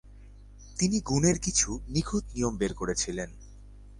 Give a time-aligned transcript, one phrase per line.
[0.77, 3.29] তিনি গুণের কিছু নিখুত নিয়ম বের করেছিলেন।